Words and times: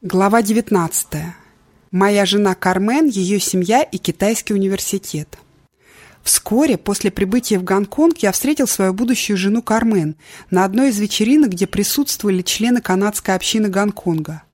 Глава 0.00 0.42
19. 0.42 1.08
Моя 1.90 2.24
жена 2.24 2.54
Кармен, 2.54 3.08
ее 3.08 3.40
семья 3.40 3.82
и 3.82 3.98
китайский 3.98 4.54
университет. 4.54 5.38
Вскоре 6.22 6.78
после 6.78 7.10
прибытия 7.10 7.58
в 7.58 7.64
Гонконг 7.64 8.18
я 8.18 8.30
встретил 8.30 8.68
свою 8.68 8.94
будущую 8.94 9.36
жену 9.36 9.60
Кармен 9.60 10.14
на 10.52 10.64
одной 10.64 10.90
из 10.90 11.00
вечеринок, 11.00 11.50
где 11.50 11.66
присутствовали 11.66 12.42
члены 12.42 12.80
канадской 12.80 13.34
общины 13.34 13.68
Гонконга. 13.68 14.44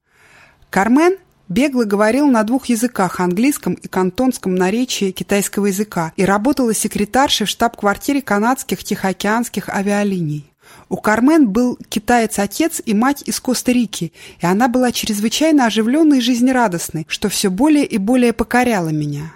Кармен 0.71 1.19
бегло 1.51 1.85
говорил 1.85 2.27
на 2.27 2.43
двух 2.45 2.71
языках– 2.71 3.21
английском 3.21 3.75
и 3.75 3.87
кантонском 3.87 4.55
наречии 4.55 5.11
китайского 5.11 5.67
языка 5.67 6.15
и 6.17 6.25
работала 6.25 6.73
секретаршей 6.73 7.47
в 7.47 7.51
штаб-квартире 7.51 8.23
канадских 8.23 8.83
тихоокеанских 8.83 9.69
авиалиний. 9.69 10.54
У 10.95 10.97
Кармен 10.97 11.49
был 11.49 11.77
китаец-отец 11.89 12.81
и 12.87 12.95
мать 12.95 13.25
из 13.27 13.41
Коста-Рики, 13.41 14.13
и 14.41 14.47
она 14.47 14.69
была 14.69 14.93
чрезвычайно 14.93 15.67
оживленной 15.67 16.19
и 16.19 16.21
жизнерадостной, 16.21 17.05
что 17.09 17.29
все 17.29 17.51
более 17.51 17.85
и 17.85 17.99
более 17.99 18.33
покоряло 18.33 18.91
меня. 18.91 19.33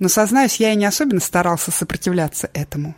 Но, 0.00 0.08
сознаюсь, 0.08 0.56
я 0.56 0.72
и 0.72 0.76
не 0.76 0.86
особенно 0.86 1.20
старался 1.20 1.70
сопротивляться 1.70 2.50
этому. 2.54 2.96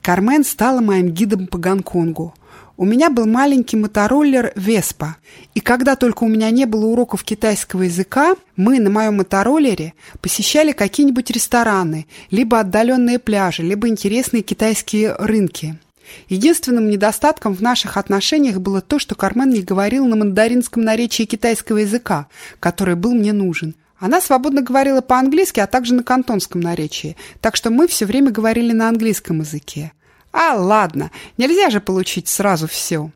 Кармен 0.00 0.46
стала 0.46 0.80
моим 0.80 1.10
гидом 1.10 1.46
по 1.46 1.58
Гонконгу. 1.58 2.32
У 2.78 2.86
меня 2.86 3.10
был 3.10 3.26
маленький 3.26 3.76
мотороллер 3.76 4.54
«Веспа», 4.56 5.18
и 5.54 5.60
когда 5.60 5.96
только 5.96 6.24
у 6.24 6.28
меня 6.28 6.50
не 6.50 6.64
было 6.64 6.86
уроков 6.86 7.22
китайского 7.22 7.82
языка, 7.82 8.34
мы 8.56 8.80
на 8.80 8.88
моем 8.88 9.18
мотороллере 9.18 9.92
посещали 10.22 10.72
какие-нибудь 10.72 11.30
рестораны, 11.30 12.06
либо 12.30 12.60
отдаленные 12.60 13.18
пляжи, 13.18 13.62
либо 13.62 13.88
интересные 13.88 14.42
китайские 14.42 15.14
рынки– 15.16 15.78
Единственным 16.28 16.88
недостатком 16.88 17.54
в 17.54 17.60
наших 17.60 17.96
отношениях 17.96 18.58
было 18.58 18.80
то, 18.80 18.98
что 18.98 19.14
Кармен 19.14 19.50
не 19.50 19.62
говорил 19.62 20.06
на 20.06 20.16
мандаринском 20.16 20.82
наречии 20.82 21.24
китайского 21.24 21.78
языка, 21.78 22.26
который 22.58 22.94
был 22.94 23.12
мне 23.12 23.32
нужен. 23.32 23.74
Она 23.98 24.20
свободно 24.20 24.62
говорила 24.62 25.02
по-английски, 25.02 25.60
а 25.60 25.66
также 25.66 25.94
на 25.94 26.02
кантонском 26.02 26.60
наречии, 26.60 27.16
так 27.40 27.54
что 27.54 27.70
мы 27.70 27.86
все 27.86 28.06
время 28.06 28.30
говорили 28.30 28.72
на 28.72 28.88
английском 28.88 29.40
языке. 29.40 29.92
А, 30.32 30.54
ладно, 30.56 31.10
нельзя 31.36 31.70
же 31.70 31.80
получить 31.80 32.28
сразу 32.28 32.66
все. 32.66 33.10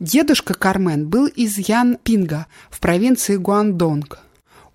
Дедушка 0.00 0.54
Кармен 0.54 1.08
был 1.08 1.26
из 1.26 1.56
Ян-Пинга 1.58 2.46
в 2.70 2.80
провинции 2.80 3.36
Гуандонг. 3.36 4.18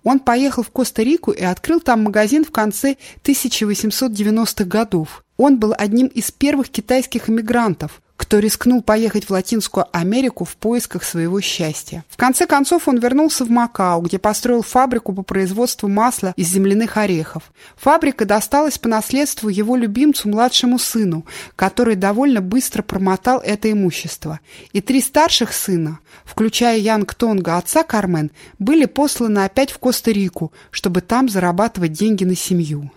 Он 0.04 0.18
поехал 0.18 0.62
в 0.62 0.70
Коста-Рику 0.70 1.32
и 1.32 1.42
открыл 1.42 1.80
там 1.80 2.02
магазин 2.02 2.44
в 2.44 2.50
конце 2.50 2.96
1890-х 3.24 4.64
годов. 4.64 5.24
Он 5.36 5.58
был 5.58 5.74
одним 5.76 6.06
из 6.08 6.30
первых 6.30 6.68
китайских 6.70 7.28
иммигрантов, 7.28 8.02
кто 8.22 8.38
рискнул 8.38 8.82
поехать 8.82 9.24
в 9.24 9.30
Латинскую 9.30 9.84
Америку 9.90 10.44
в 10.44 10.54
поисках 10.54 11.02
своего 11.02 11.40
счастья. 11.40 12.04
В 12.08 12.16
конце 12.16 12.46
концов 12.46 12.86
он 12.86 12.98
вернулся 12.98 13.44
в 13.44 13.50
Макао, 13.50 14.00
где 14.00 14.20
построил 14.20 14.62
фабрику 14.62 15.12
по 15.12 15.22
производству 15.22 15.88
масла 15.88 16.32
из 16.36 16.46
земляных 16.46 16.96
орехов. 16.96 17.52
Фабрика 17.74 18.24
досталась 18.24 18.78
по 18.78 18.88
наследству 18.88 19.48
его 19.48 19.74
любимцу, 19.74 20.28
младшему 20.28 20.78
сыну, 20.78 21.26
который 21.56 21.96
довольно 21.96 22.40
быстро 22.40 22.84
промотал 22.84 23.40
это 23.40 23.72
имущество. 23.72 24.38
И 24.72 24.80
три 24.80 25.00
старших 25.00 25.52
сына, 25.52 25.98
включая 26.24 26.78
Янг 26.78 27.14
Тонга, 27.14 27.56
отца 27.56 27.82
Кармен, 27.82 28.30
были 28.60 28.84
посланы 28.84 29.40
опять 29.40 29.72
в 29.72 29.78
Коста-Рику, 29.78 30.52
чтобы 30.70 31.00
там 31.00 31.28
зарабатывать 31.28 31.92
деньги 31.92 32.22
на 32.22 32.36
семью. 32.36 32.92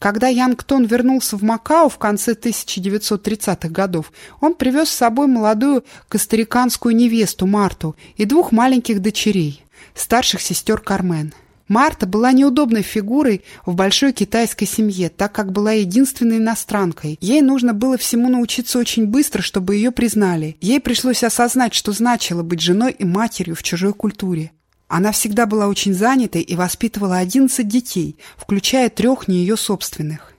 Когда 0.00 0.28
Янгтон 0.28 0.86
вернулся 0.86 1.36
в 1.36 1.42
Макао 1.42 1.90
в 1.90 1.98
конце 1.98 2.32
1930-х 2.32 3.68
годов, 3.68 4.12
он 4.40 4.54
привез 4.54 4.88
с 4.88 4.94
собой 4.94 5.26
молодую 5.26 5.84
костариканскую 6.08 6.96
невесту 6.96 7.46
Марту 7.46 7.94
и 8.16 8.24
двух 8.24 8.50
маленьких 8.50 9.02
дочерей, 9.02 9.62
старших 9.94 10.40
сестер 10.40 10.80
Кармен. 10.80 11.34
Марта 11.68 12.06
была 12.06 12.32
неудобной 12.32 12.80
фигурой 12.80 13.44
в 13.66 13.74
большой 13.74 14.14
китайской 14.14 14.64
семье, 14.64 15.10
так 15.10 15.32
как 15.32 15.52
была 15.52 15.72
единственной 15.72 16.38
иностранкой. 16.38 17.18
Ей 17.20 17.42
нужно 17.42 17.74
было 17.74 17.98
всему 17.98 18.30
научиться 18.30 18.78
очень 18.78 19.06
быстро, 19.06 19.42
чтобы 19.42 19.76
ее 19.76 19.90
признали. 19.90 20.56
Ей 20.62 20.80
пришлось 20.80 21.22
осознать, 21.22 21.74
что 21.74 21.92
значило 21.92 22.42
быть 22.42 22.62
женой 22.62 22.96
и 22.98 23.04
матерью 23.04 23.54
в 23.54 23.62
чужой 23.62 23.92
культуре. 23.92 24.50
Она 24.90 25.12
всегда 25.12 25.46
была 25.46 25.68
очень 25.68 25.94
занятой 25.94 26.42
и 26.42 26.56
воспитывала 26.56 27.18
11 27.18 27.66
детей, 27.68 28.18
включая 28.36 28.90
трех 28.90 29.28
не 29.28 29.36
ее 29.36 29.56
собственных. 29.56 30.32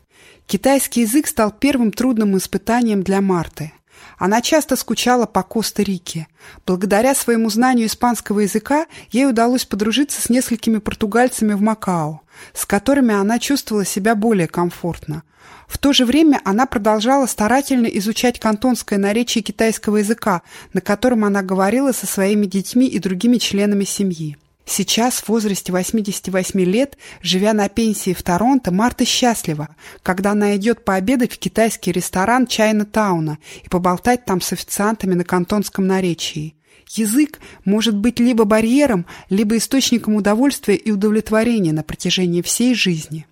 Китайский 0.45 1.01
язык 1.01 1.27
стал 1.27 1.51
первым 1.51 1.93
трудным 1.93 2.35
испытанием 2.35 3.01
для 3.01 3.21
Марты. 3.21 3.71
Она 4.17 4.41
часто 4.41 4.75
скучала 4.75 5.25
по 5.25 5.41
Коста-Рике. 5.41 6.27
Благодаря 6.65 7.15
своему 7.15 7.49
знанию 7.49 7.87
испанского 7.87 8.41
языка 8.41 8.87
ей 9.09 9.25
удалось 9.25 9.63
подружиться 9.63 10.21
с 10.21 10.29
несколькими 10.29 10.79
португальцами 10.79 11.53
в 11.53 11.61
Макао, 11.61 12.19
с 12.53 12.65
которыми 12.65 13.13
она 13.13 13.39
чувствовала 13.39 13.85
себя 13.85 14.15
более 14.15 14.49
комфортно. 14.49 15.23
В 15.69 15.77
то 15.77 15.93
же 15.93 16.03
время 16.03 16.41
она 16.43 16.65
продолжала 16.65 17.25
старательно 17.25 17.87
изучать 17.87 18.37
кантонское 18.37 18.99
наречие 18.99 19.43
китайского 19.43 19.97
языка, 19.97 20.41
на 20.73 20.81
котором 20.81 21.23
она 21.23 21.41
говорила 21.41 21.93
со 21.93 22.05
своими 22.05 22.47
детьми 22.47 22.87
и 22.87 22.99
другими 22.99 23.37
членами 23.37 23.85
семьи. 23.85 24.37
Сейчас, 24.65 25.15
в 25.15 25.29
возрасте 25.29 25.71
88 25.71 26.59
лет, 26.61 26.97
живя 27.21 27.53
на 27.53 27.67
пенсии 27.67 28.13
в 28.13 28.23
Торонто, 28.23 28.71
Марта 28.71 29.05
счастлива, 29.05 29.69
когда 30.03 30.31
она 30.31 30.55
идет 30.55 30.85
пообедать 30.85 31.33
в 31.33 31.39
китайский 31.39 31.91
ресторан 31.91 32.47
Чайна 32.47 32.85
Тауна 32.85 33.37
и 33.63 33.69
поболтать 33.69 34.25
там 34.25 34.39
с 34.39 34.53
официантами 34.53 35.13
на 35.13 35.23
кантонском 35.23 35.87
наречии. 35.87 36.55
Язык 36.89 37.39
может 37.65 37.95
быть 37.95 38.19
либо 38.19 38.43
барьером, 38.43 39.05
либо 39.29 39.57
источником 39.57 40.15
удовольствия 40.15 40.75
и 40.75 40.91
удовлетворения 40.91 41.73
на 41.73 41.83
протяжении 41.83 42.41
всей 42.41 42.75
жизни. 42.75 43.25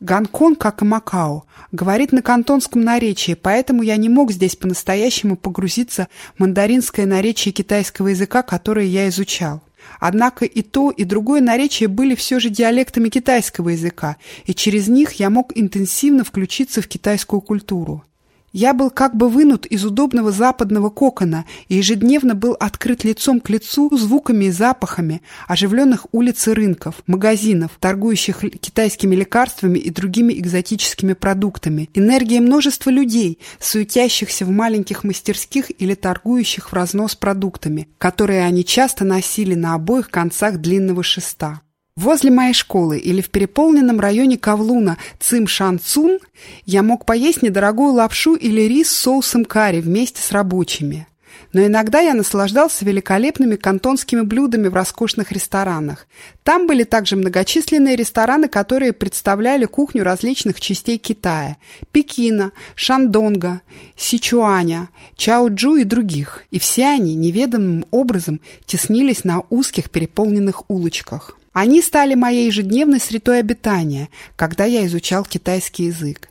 Гонконг, 0.00 0.58
как 0.58 0.82
и 0.82 0.84
Макао, 0.84 1.44
говорит 1.70 2.10
на 2.10 2.22
кантонском 2.22 2.82
наречии, 2.82 3.34
поэтому 3.34 3.82
я 3.82 3.96
не 3.96 4.08
мог 4.08 4.32
здесь 4.32 4.56
по-настоящему 4.56 5.36
погрузиться 5.36 6.08
в 6.36 6.40
мандаринское 6.40 7.06
наречие 7.06 7.52
китайского 7.52 8.08
языка, 8.08 8.42
которое 8.42 8.86
я 8.86 9.08
изучал. 9.08 9.62
Однако 10.00 10.44
и 10.44 10.62
то, 10.62 10.90
и 10.90 11.04
другое 11.04 11.40
наречие 11.40 11.88
были 11.88 12.14
все 12.14 12.40
же 12.40 12.50
диалектами 12.50 13.08
китайского 13.08 13.70
языка, 13.70 14.16
и 14.44 14.54
через 14.54 14.88
них 14.88 15.12
я 15.14 15.30
мог 15.30 15.52
интенсивно 15.54 16.24
включиться 16.24 16.82
в 16.82 16.88
китайскую 16.88 17.40
культуру. 17.40 18.04
Я 18.52 18.74
был 18.74 18.90
как 18.90 19.16
бы 19.16 19.30
вынут 19.30 19.64
из 19.64 19.82
удобного 19.84 20.30
западного 20.30 20.90
кокона 20.90 21.46
и 21.68 21.76
ежедневно 21.76 22.34
был 22.34 22.54
открыт 22.60 23.02
лицом 23.02 23.40
к 23.40 23.48
лицу 23.48 23.96
звуками 23.96 24.46
и 24.46 24.50
запахами 24.50 25.22
оживленных 25.48 26.06
улиц 26.12 26.48
и 26.48 26.52
рынков, 26.52 27.02
магазинов, 27.06 27.70
торгующих 27.80 28.40
китайскими 28.60 29.14
лекарствами 29.14 29.78
и 29.78 29.88
другими 29.88 30.34
экзотическими 30.34 31.14
продуктами, 31.14 31.88
энергией 31.94 32.40
множества 32.40 32.90
людей, 32.90 33.38
суетящихся 33.58 34.44
в 34.44 34.50
маленьких 34.50 35.02
мастерских 35.02 35.70
или 35.80 35.94
торгующих 35.94 36.70
в 36.70 36.74
разнос 36.74 37.14
продуктами, 37.14 37.88
которые 37.96 38.44
они 38.44 38.66
часто 38.66 39.06
носили 39.06 39.54
на 39.54 39.74
обоих 39.74 40.10
концах 40.10 40.58
длинного 40.58 41.02
шеста. 41.02 41.62
Возле 41.96 42.30
моей 42.30 42.54
школы 42.54 42.98
или 42.98 43.20
в 43.20 43.28
переполненном 43.28 44.00
районе 44.00 44.38
Кавлуна 44.38 44.96
Цим-Шан-Цун 45.20 46.20
я 46.64 46.82
мог 46.82 47.04
поесть 47.04 47.42
недорогую 47.42 47.92
лапшу 47.92 48.34
или 48.34 48.62
рис 48.62 48.88
с 48.90 48.96
соусом 48.96 49.44
карри 49.44 49.82
вместе 49.82 50.22
с 50.22 50.32
рабочими. 50.32 51.06
Но 51.52 51.66
иногда 51.66 52.00
я 52.00 52.14
наслаждался 52.14 52.86
великолепными 52.86 53.56
кантонскими 53.56 54.22
блюдами 54.22 54.68
в 54.68 54.74
роскошных 54.74 55.32
ресторанах. 55.32 56.06
Там 56.44 56.66
были 56.66 56.84
также 56.84 57.16
многочисленные 57.16 57.94
рестораны, 57.94 58.48
которые 58.48 58.94
представляли 58.94 59.66
кухню 59.66 60.02
различных 60.02 60.62
частей 60.62 60.96
Китая– 60.96 61.58
Пекина, 61.92 62.52
Шандонга, 62.74 63.60
Сичуаня, 63.98 64.88
Чаоджу 65.16 65.74
и 65.74 65.84
других. 65.84 66.44
И 66.50 66.58
все 66.58 66.86
они 66.86 67.14
неведомым 67.16 67.84
образом 67.90 68.40
теснились 68.64 69.24
на 69.24 69.42
узких 69.50 69.90
переполненных 69.90 70.70
улочках. 70.70 71.36
Они 71.52 71.82
стали 71.82 72.14
моей 72.14 72.46
ежедневной 72.46 72.98
средой 72.98 73.40
обитания, 73.40 74.08
когда 74.36 74.64
я 74.64 74.86
изучал 74.86 75.24
китайский 75.24 75.84
язык. 75.84 76.28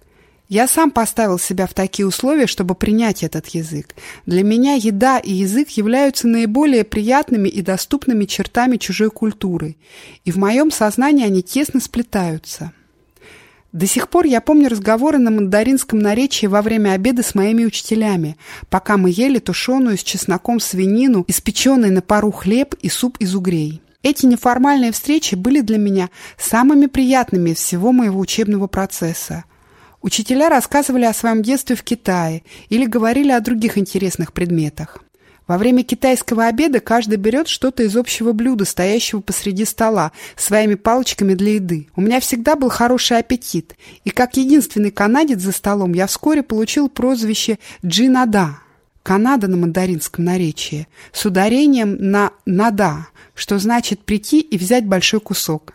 Я 0.49 0.67
сам 0.67 0.91
поставил 0.91 1.39
себя 1.39 1.65
в 1.65 1.73
такие 1.73 2.05
условия, 2.05 2.45
чтобы 2.45 2.75
принять 2.75 3.23
этот 3.23 3.47
язык. 3.47 3.95
Для 4.25 4.43
меня 4.43 4.73
еда 4.73 5.17
и 5.19 5.31
язык 5.31 5.69
являются 5.69 6.27
наиболее 6.27 6.83
приятными 6.83 7.47
и 7.47 7.61
доступными 7.61 8.25
чертами 8.25 8.75
чужой 8.75 9.11
культуры, 9.11 9.77
и 10.25 10.31
в 10.31 10.35
моем 10.35 10.69
сознании 10.69 11.25
они 11.25 11.41
тесно 11.41 11.79
сплетаются. 11.79 12.73
До 13.71 13.85
сих 13.85 14.09
пор 14.09 14.25
я 14.25 14.41
помню 14.41 14.67
разговоры 14.67 15.19
на 15.19 15.31
мандаринском 15.31 15.99
наречии 15.99 16.47
во 16.47 16.61
время 16.61 16.91
обеда 16.91 17.23
с 17.23 17.33
моими 17.33 17.63
учителями, 17.63 18.35
пока 18.69 18.97
мы 18.97 19.09
ели 19.09 19.39
тушеную 19.39 19.97
с 19.97 20.03
чесноком 20.03 20.59
свинину, 20.59 21.23
испеченный 21.29 21.91
на 21.91 22.01
пару 22.01 22.31
хлеб 22.31 22.75
и 22.81 22.89
суп 22.89 23.15
из 23.19 23.33
угрей. 23.35 23.81
Эти 24.03 24.25
неформальные 24.25 24.91
встречи 24.91 25.35
были 25.35 25.61
для 25.61 25.77
меня 25.77 26.09
самыми 26.37 26.87
приятными 26.87 27.53
всего 27.53 27.91
моего 27.91 28.19
учебного 28.19 28.67
процесса. 28.67 29.45
Учителя 30.01 30.49
рассказывали 30.49 31.05
о 31.05 31.13
своем 31.13 31.43
детстве 31.43 31.75
в 31.75 31.83
Китае 31.83 32.43
или 32.69 32.85
говорили 32.85 33.31
о 33.31 33.39
других 33.39 33.77
интересных 33.77 34.33
предметах. 34.33 34.97
Во 35.45 35.57
время 35.57 35.83
китайского 35.83 36.45
обеда 36.45 36.79
каждый 36.79 37.17
берет 37.17 37.47
что-то 37.47 37.83
из 37.83 37.95
общего 37.95 38.31
блюда, 38.31 38.65
стоящего 38.65 39.19
посреди 39.19 39.65
стола, 39.65 40.11
своими 40.35 40.75
палочками 40.75 41.33
для 41.33 41.55
еды. 41.55 41.87
У 41.95 42.01
меня 42.01 42.19
всегда 42.19 42.55
был 42.55 42.69
хороший 42.69 43.17
аппетит, 43.17 43.75
и 44.03 44.09
как 44.11 44.37
единственный 44.37 44.91
канадец 44.91 45.41
за 45.41 45.51
столом 45.51 45.93
я 45.93 46.07
вскоре 46.07 46.41
получил 46.41 46.89
прозвище 46.89 47.59
«Джинада»– 47.85 48.57
Канада 49.03 49.47
на 49.47 49.57
мандаринском 49.57 50.25
наречии, 50.25 50.87
с 51.11 51.25
ударением 51.25 51.97
на 51.99 52.31
«нада», 52.45 53.07
что 53.33 53.57
значит 53.57 54.01
«прийти 54.01 54.39
и 54.39 54.57
взять 54.57 54.85
большой 54.85 55.19
кусок». 55.19 55.73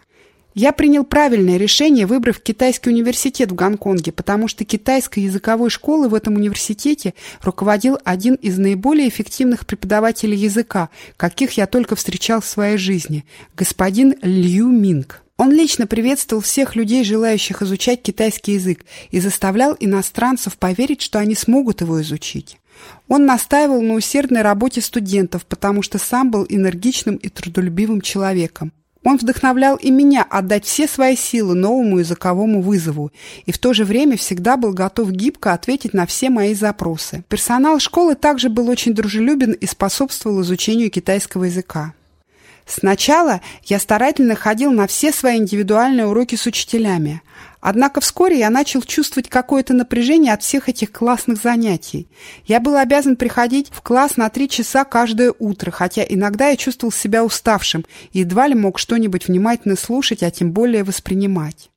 Я 0.54 0.72
принял 0.72 1.04
правильное 1.04 1.58
решение, 1.58 2.06
выбрав 2.06 2.40
китайский 2.40 2.88
университет 2.88 3.52
в 3.52 3.54
Гонконге, 3.54 4.10
потому 4.10 4.48
что 4.48 4.64
китайской 4.64 5.20
языковой 5.20 5.68
школой 5.68 6.08
в 6.08 6.14
этом 6.14 6.36
университете 6.36 7.12
руководил 7.42 7.98
один 8.04 8.36
из 8.36 8.56
наиболее 8.56 9.10
эффективных 9.10 9.66
преподавателей 9.66 10.38
языка, 10.38 10.88
каких 11.18 11.52
я 11.58 11.66
только 11.66 11.94
встречал 11.94 12.40
в 12.40 12.46
своей 12.46 12.78
жизни, 12.78 13.26
господин 13.54 14.14
Лью 14.22 14.68
Минг. 14.68 15.22
Он 15.36 15.52
лично 15.52 15.86
приветствовал 15.86 16.40
всех 16.40 16.74
людей, 16.74 17.04
желающих 17.04 17.60
изучать 17.60 18.00
китайский 18.00 18.52
язык, 18.52 18.86
и 19.10 19.20
заставлял 19.20 19.76
иностранцев 19.78 20.56
поверить, 20.56 21.02
что 21.02 21.18
они 21.18 21.34
смогут 21.34 21.82
его 21.82 22.00
изучить. 22.00 22.56
Он 23.08 23.26
настаивал 23.26 23.82
на 23.82 23.94
усердной 23.94 24.42
работе 24.42 24.80
студентов, 24.80 25.46
потому 25.46 25.82
что 25.82 25.98
сам 25.98 26.30
был 26.30 26.46
энергичным 26.48 27.16
и 27.16 27.28
трудолюбивым 27.28 28.00
человеком. 28.00 28.72
Он 29.06 29.18
вдохновлял 29.18 29.76
и 29.76 29.92
меня 29.92 30.26
отдать 30.28 30.64
все 30.64 30.88
свои 30.88 31.14
силы 31.14 31.54
новому 31.54 32.00
языковому 32.00 32.60
вызову 32.60 33.12
и 33.44 33.52
в 33.52 33.58
то 33.58 33.72
же 33.72 33.84
время 33.84 34.16
всегда 34.16 34.56
был 34.56 34.72
готов 34.72 35.12
гибко 35.12 35.52
ответить 35.52 35.94
на 35.94 36.06
все 36.06 36.28
мои 36.28 36.54
запросы. 36.54 37.22
Персонал 37.28 37.78
школы 37.78 38.16
также 38.16 38.48
был 38.48 38.68
очень 38.68 38.94
дружелюбен 38.94 39.52
и 39.52 39.66
способствовал 39.66 40.42
изучению 40.42 40.90
китайского 40.90 41.44
языка. 41.44 41.94
Сначала 42.66 43.40
я 43.64 43.78
старательно 43.78 44.34
ходил 44.34 44.72
на 44.72 44.88
все 44.88 45.12
свои 45.12 45.38
индивидуальные 45.38 46.06
уроки 46.06 46.34
с 46.34 46.46
учителями. 46.46 47.22
Однако 47.60 48.00
вскоре 48.00 48.38
я 48.38 48.50
начал 48.50 48.82
чувствовать 48.82 49.28
какое-то 49.28 49.72
напряжение 49.72 50.32
от 50.32 50.42
всех 50.42 50.68
этих 50.68 50.90
классных 50.90 51.40
занятий. 51.40 52.08
Я 52.44 52.60
был 52.60 52.76
обязан 52.76 53.16
приходить 53.16 53.68
в 53.70 53.82
класс 53.82 54.16
на 54.16 54.28
три 54.30 54.48
часа 54.48 54.84
каждое 54.84 55.32
утро, 55.38 55.70
хотя 55.70 56.02
иногда 56.02 56.48
я 56.48 56.56
чувствовал 56.56 56.92
себя 56.92 57.24
уставшим 57.24 57.84
и 58.12 58.20
едва 58.20 58.48
ли 58.48 58.54
мог 58.54 58.78
что-нибудь 58.78 59.28
внимательно 59.28 59.76
слушать, 59.76 60.22
а 60.22 60.30
тем 60.30 60.52
более 60.52 60.82
воспринимать. 60.82 61.70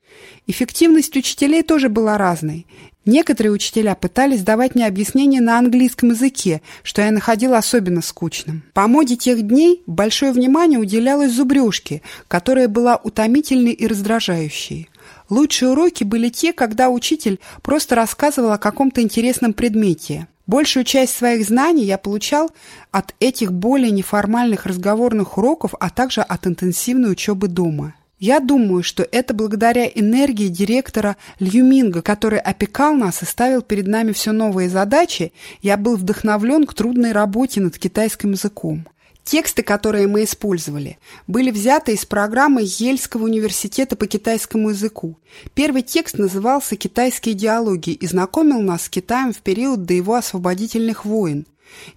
Эффективность 0.47 1.15
учителей 1.15 1.63
тоже 1.63 1.89
была 1.89 2.17
разной. 2.17 2.65
Некоторые 3.05 3.53
учителя 3.53 3.95
пытались 3.95 4.43
давать 4.43 4.75
мне 4.75 4.85
объяснения 4.85 5.41
на 5.41 5.57
английском 5.57 6.09
языке, 6.09 6.61
что 6.83 7.01
я 7.01 7.11
находила 7.11 7.57
особенно 7.57 8.01
скучным. 8.01 8.61
По 8.73 8.87
моде 8.87 9.15
тех 9.15 9.41
дней 9.41 9.81
большое 9.87 10.31
внимание 10.31 10.77
уделялось 10.77 11.31
зубрежке, 11.31 12.01
которая 12.27 12.67
была 12.67 12.97
утомительной 12.97 13.71
и 13.71 13.87
раздражающей. 13.87 14.89
Лучшие 15.29 15.69
уроки 15.71 16.03
были 16.03 16.29
те, 16.29 16.53
когда 16.53 16.89
учитель 16.89 17.39
просто 17.61 17.95
рассказывал 17.95 18.51
о 18.51 18.57
каком-то 18.57 19.01
интересном 19.01 19.53
предмете. 19.53 20.27
Большую 20.45 20.83
часть 20.83 21.15
своих 21.15 21.45
знаний 21.45 21.85
я 21.85 21.99
получал 21.99 22.49
от 22.91 23.13
этих 23.19 23.53
более 23.53 23.91
неформальных 23.91 24.65
разговорных 24.65 25.37
уроков, 25.37 25.75
а 25.79 25.89
также 25.89 26.21
от 26.21 26.47
интенсивной 26.47 27.11
учебы 27.11 27.47
дома. 27.47 27.93
Я 28.19 28.41
думаю, 28.41 28.83
что 28.83 29.07
это 29.09 29.33
благодаря 29.33 29.87
энергии 29.87 30.49
директора 30.49 31.15
Льюминга, 31.39 32.01
который 32.01 32.39
опекал 32.39 32.93
нас 32.93 33.21
и 33.23 33.25
ставил 33.25 33.61
перед 33.61 33.87
нами 33.87 34.11
все 34.11 34.33
новые 34.33 34.69
задачи, 34.69 35.31
я 35.61 35.77
был 35.77 35.95
вдохновлен 35.95 36.65
к 36.65 36.73
трудной 36.73 37.13
работе 37.13 37.61
над 37.61 37.79
китайским 37.79 38.31
языком. 38.31 38.85
Тексты, 39.23 39.63
которые 39.63 40.07
мы 40.07 40.23
использовали, 40.23 40.97
были 41.27 41.51
взяты 41.51 41.93
из 41.93 42.05
программы 42.05 42.61
Ельского 42.63 43.23
университета 43.23 43.95
по 43.95 44.05
китайскому 44.05 44.71
языку. 44.71 45.17
Первый 45.53 45.83
текст 45.83 46.17
назывался 46.17 46.75
«Китайские 46.75 47.35
диалоги» 47.35 47.91
и 47.91 48.07
знакомил 48.07 48.59
нас 48.61 48.83
с 48.83 48.89
Китаем 48.89 49.31
в 49.31 49.37
период 49.37 49.85
до 49.85 49.93
его 49.93 50.15
освободительных 50.15 51.05
войн. 51.05 51.45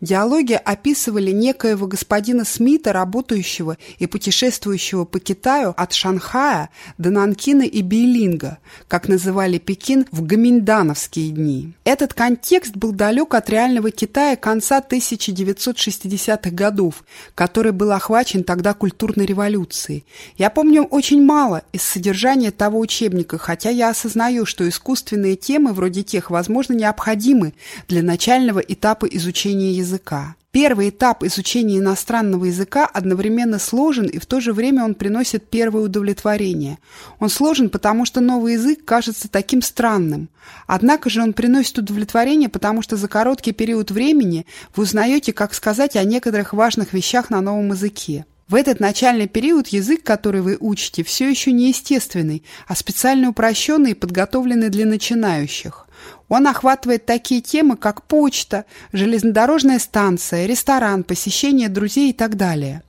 Диалоги 0.00 0.54
описывали 0.54 1.30
некоего 1.30 1.86
господина 1.86 2.44
Смита, 2.44 2.92
работающего 2.92 3.78
и 3.98 4.06
путешествующего 4.06 5.04
по 5.04 5.20
Китаю 5.20 5.74
от 5.76 5.92
Шанхая 5.92 6.70
до 6.98 7.10
Нанкина 7.10 7.62
и 7.62 7.82
Бейлинга, 7.82 8.58
как 8.88 9.08
называли 9.08 9.58
Пекин 9.58 10.06
в 10.10 10.24
гаминдановские 10.24 11.30
дни. 11.30 11.72
Этот 11.84 12.14
контекст 12.14 12.76
был 12.76 12.92
далек 12.92 13.34
от 13.34 13.48
реального 13.50 13.90
Китая 13.90 14.36
конца 14.36 14.80
1960-х 14.80 16.50
годов, 16.50 17.04
который 17.34 17.72
был 17.72 17.92
охвачен 17.92 18.44
тогда 18.44 18.74
культурной 18.74 19.26
революцией. 19.26 20.04
Я 20.36 20.50
помню 20.50 20.84
очень 20.84 21.24
мало 21.24 21.62
из 21.72 21.82
содержания 21.82 22.50
того 22.50 22.80
учебника, 22.80 23.38
хотя 23.38 23.70
я 23.70 23.90
осознаю, 23.90 24.46
что 24.46 24.68
искусственные 24.68 25.36
темы 25.36 25.72
вроде 25.72 26.02
тех, 26.02 26.30
возможно, 26.30 26.74
необходимы 26.74 27.54
для 27.88 28.02
начального 28.02 28.58
этапа 28.58 29.06
изучения 29.06 29.61
изучения 29.62 29.72
языка. 29.72 30.34
Первый 30.50 30.90
этап 30.90 31.24
изучения 31.24 31.78
иностранного 31.78 32.44
языка 32.44 32.86
одновременно 32.86 33.58
сложен, 33.58 34.06
и 34.06 34.18
в 34.18 34.26
то 34.26 34.40
же 34.40 34.52
время 34.52 34.84
он 34.84 34.94
приносит 34.94 35.48
первое 35.48 35.84
удовлетворение. 35.84 36.78
Он 37.20 37.30
сложен, 37.30 37.70
потому 37.70 38.04
что 38.04 38.20
новый 38.20 38.54
язык 38.54 38.84
кажется 38.84 39.28
таким 39.30 39.62
странным. 39.62 40.28
Однако 40.66 41.08
же 41.08 41.22
он 41.22 41.32
приносит 41.32 41.78
удовлетворение, 41.78 42.50
потому 42.50 42.82
что 42.82 42.96
за 42.96 43.08
короткий 43.08 43.52
период 43.52 43.90
времени 43.90 44.44
вы 44.76 44.82
узнаете, 44.82 45.32
как 45.32 45.54
сказать 45.54 45.96
о 45.96 46.04
некоторых 46.04 46.52
важных 46.52 46.92
вещах 46.92 47.30
на 47.30 47.40
новом 47.40 47.70
языке. 47.70 48.26
В 48.48 48.54
этот 48.54 48.80
начальный 48.80 49.28
период 49.28 49.68
язык, 49.68 50.02
который 50.02 50.42
вы 50.42 50.58
учите, 50.60 51.02
все 51.02 51.30
еще 51.30 51.52
не 51.52 51.68
естественный, 51.68 52.42
а 52.68 52.74
специально 52.74 53.30
упрощенный 53.30 53.92
и 53.92 53.94
подготовленный 53.94 54.68
для 54.68 54.84
начинающих. 54.84 55.86
Он 56.28 56.46
охватывает 56.46 57.06
такие 57.06 57.40
темы, 57.40 57.76
как 57.76 58.02
почта, 58.02 58.64
железнодорожная 58.92 59.78
станция, 59.78 60.46
ресторан, 60.46 61.04
посещение 61.04 61.68
друзей 61.68 62.10
и 62.10 62.12
так 62.12 62.36
далее. 62.36 62.82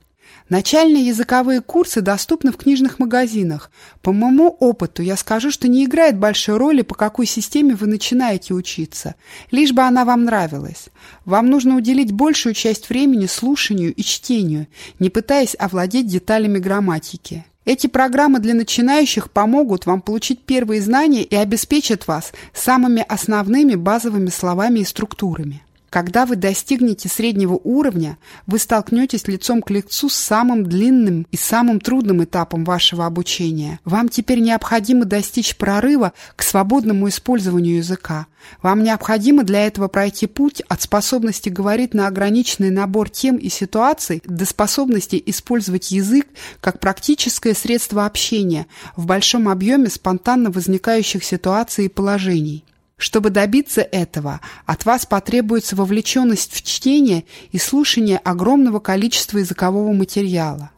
Начальные 0.50 1.06
языковые 1.06 1.62
курсы 1.62 2.02
доступны 2.02 2.52
в 2.52 2.58
книжных 2.58 2.98
магазинах. 2.98 3.70
По 4.02 4.12
моему 4.12 4.48
опыту 4.60 5.02
я 5.02 5.16
скажу, 5.16 5.50
что 5.50 5.68
не 5.68 5.86
играет 5.86 6.18
большой 6.18 6.58
роли, 6.58 6.82
по 6.82 6.94
какой 6.94 7.24
системе 7.24 7.74
вы 7.74 7.86
начинаете 7.86 8.52
учиться, 8.52 9.14
лишь 9.50 9.72
бы 9.72 9.82
она 9.82 10.04
вам 10.04 10.24
нравилась. 10.24 10.88
Вам 11.24 11.48
нужно 11.48 11.76
уделить 11.76 12.12
большую 12.12 12.54
часть 12.54 12.90
времени 12.90 13.24
слушанию 13.24 13.94
и 13.94 14.02
чтению, 14.02 14.66
не 14.98 15.08
пытаясь 15.08 15.56
овладеть 15.58 16.08
деталями 16.08 16.58
грамматики. 16.58 17.46
Эти 17.64 17.86
программы 17.86 18.40
для 18.40 18.54
начинающих 18.54 19.30
помогут 19.30 19.86
вам 19.86 20.02
получить 20.02 20.40
первые 20.40 20.82
знания 20.82 21.22
и 21.22 21.34
обеспечат 21.34 22.06
вас 22.06 22.32
самыми 22.52 23.04
основными 23.08 23.74
базовыми 23.74 24.28
словами 24.28 24.80
и 24.80 24.84
структурами. 24.84 25.62
Когда 25.94 26.26
вы 26.26 26.34
достигнете 26.34 27.08
среднего 27.08 27.52
уровня, 27.52 28.18
вы 28.48 28.58
столкнетесь 28.58 29.28
лицом 29.28 29.62
к 29.62 29.70
лицу 29.70 30.08
с 30.08 30.16
самым 30.16 30.64
длинным 30.64 31.24
и 31.30 31.36
самым 31.36 31.78
трудным 31.78 32.24
этапом 32.24 32.64
вашего 32.64 33.06
обучения. 33.06 33.78
Вам 33.84 34.08
теперь 34.08 34.40
необходимо 34.40 35.04
достичь 35.04 35.56
прорыва 35.56 36.12
к 36.34 36.42
свободному 36.42 37.08
использованию 37.08 37.76
языка. 37.76 38.26
Вам 38.60 38.82
необходимо 38.82 39.44
для 39.44 39.68
этого 39.68 39.86
пройти 39.86 40.26
путь 40.26 40.62
от 40.68 40.82
способности 40.82 41.48
говорить 41.48 41.94
на 41.94 42.08
ограниченный 42.08 42.70
набор 42.70 43.08
тем 43.08 43.36
и 43.36 43.48
ситуаций 43.48 44.20
до 44.24 44.46
способности 44.46 45.22
использовать 45.24 45.92
язык 45.92 46.26
как 46.60 46.80
практическое 46.80 47.54
средство 47.54 48.04
общения 48.04 48.66
в 48.96 49.06
большом 49.06 49.48
объеме 49.48 49.88
спонтанно 49.90 50.50
возникающих 50.50 51.22
ситуаций 51.22 51.84
и 51.84 51.88
положений. 51.88 52.64
Чтобы 52.96 53.30
добиться 53.30 53.80
этого, 53.80 54.40
от 54.66 54.84
вас 54.84 55.04
потребуется 55.04 55.74
вовлеченность 55.74 56.52
в 56.52 56.62
чтение 56.62 57.24
и 57.50 57.58
слушание 57.58 58.18
огромного 58.18 58.78
количества 58.78 59.38
языкового 59.38 59.92
материала. 59.92 60.70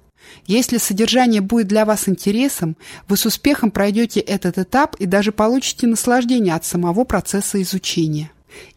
Если 0.46 0.78
содержание 0.78 1.40
будет 1.40 1.66
для 1.68 1.84
вас 1.84 2.08
интересом, 2.08 2.76
вы 3.08 3.16
с 3.16 3.26
успехом 3.26 3.70
пройдете 3.70 4.20
этот 4.20 4.58
этап 4.58 4.96
и 4.96 5.06
даже 5.06 5.32
получите 5.32 5.86
наслаждение 5.86 6.54
от 6.54 6.64
самого 6.64 7.04
процесса 7.04 7.60
изучения. 7.62 8.30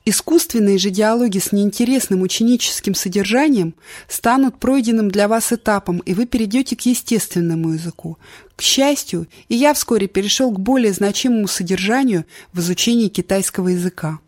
Искусственные 0.04 0.78
же 0.78 0.90
диалоги 0.90 1.40
с 1.40 1.52
неинтересным 1.52 2.22
ученическим 2.22 2.96
содержанием 2.96 3.76
станут 4.08 4.60
пройденным 4.60 5.10
для 5.10 5.28
вас 5.28 5.54
этапом, 5.54 6.00
и 6.00 6.14
вы 6.14 6.26
перейдете 6.26 6.76
к 6.76 6.82
естественному 6.82 7.74
языку. 7.74 8.18
К 8.60 8.62
счастью, 8.62 9.30
и 9.48 9.56
я 9.56 9.74
вскоре 9.74 10.08
перешел 10.08 10.52
к 10.52 10.60
более 10.60 10.92
значимому 10.92 11.48
содержанию 11.48 12.26
в 12.52 12.60
изучении 12.60 13.08
китайского 13.08 13.70
языка. 13.70 14.20